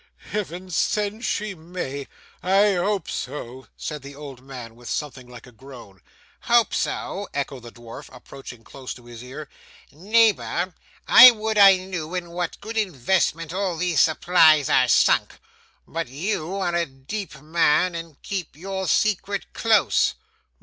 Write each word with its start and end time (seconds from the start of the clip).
'Heaven 0.31 0.71
send 0.71 1.23
she 1.23 1.53
may! 1.53 2.07
I 2.41 2.73
hope 2.73 3.07
so,' 3.07 3.67
said 3.77 4.01
the 4.01 4.15
old 4.15 4.41
man 4.41 4.75
with 4.75 4.89
something 4.89 5.27
like 5.29 5.45
a 5.45 5.51
groan. 5.51 6.01
'Hope 6.39 6.73
so!' 6.73 7.27
echoed 7.35 7.61
the 7.61 7.71
dwarf, 7.71 8.09
approaching 8.11 8.63
close 8.63 8.95
to 8.95 9.05
his 9.05 9.23
ear; 9.23 9.47
'neighbour, 9.91 10.73
I 11.07 11.29
would 11.29 11.59
I 11.59 11.75
knew 11.77 12.15
in 12.15 12.31
what 12.31 12.59
good 12.61 12.77
investment 12.77 13.53
all 13.53 13.77
these 13.77 13.99
supplies 13.99 14.71
are 14.71 14.87
sunk. 14.87 15.35
But 15.87 16.07
you 16.07 16.55
are 16.55 16.73
a 16.73 16.87
deep 16.87 17.39
man, 17.39 17.93
and 17.93 18.19
keep 18.23 18.55
your 18.55 18.87
secret 18.87 19.53
close. 19.53 20.15